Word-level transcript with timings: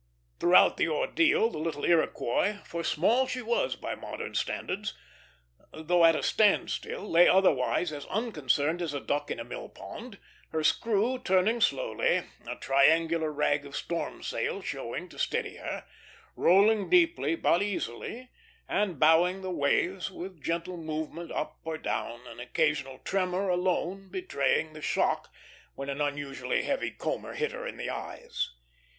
Throughout 0.39 0.77
the 0.77 0.87
ordeal 0.87 1.51
the 1.51 1.59
little 1.59 1.85
Iroquois 1.85 2.63
for 2.65 2.83
small 2.83 3.27
she 3.27 3.43
was 3.43 3.75
by 3.75 3.93
modern 3.93 4.33
standards 4.33 4.95
though 5.73 6.03
at 6.05 6.15
a 6.15 6.23
stand 6.23 6.71
still, 6.71 7.07
lay 7.07 7.27
otherwise 7.27 7.91
as 7.91 8.07
unconcerned 8.07 8.81
as 8.81 8.95
a 8.95 8.99
duck 8.99 9.29
in 9.29 9.39
a 9.39 9.43
mill 9.43 9.69
pond; 9.69 10.17
her 10.49 10.63
screw 10.63 11.19
turning 11.19 11.61
slowly, 11.61 12.23
a 12.47 12.55
triangular 12.59 13.31
rag 13.31 13.63
of 13.63 13.75
storm 13.75 14.23
sail 14.23 14.63
showing 14.63 15.07
to 15.09 15.19
steady 15.19 15.57
her, 15.57 15.85
rolling 16.35 16.89
deeply 16.89 17.35
but 17.35 17.61
easily, 17.61 18.31
and 18.67 18.99
bowing 18.99 19.43
the 19.43 19.51
waves 19.51 20.09
with 20.09 20.41
gentle 20.43 20.77
movement 20.77 21.31
up 21.31 21.59
or 21.63 21.77
down, 21.77 22.25
an 22.25 22.39
occasional 22.39 22.97
tremor 23.03 23.49
alone 23.49 24.09
betraying 24.09 24.73
the 24.73 24.81
shock 24.81 25.31
when 25.75 25.89
an 25.91 26.01
unusually 26.01 26.63
heavy 26.63 26.89
comber 26.89 27.33
hit 27.35 27.51
her 27.51 27.67
in 27.67 27.77
the 27.77 27.91
eyes. 27.91 28.55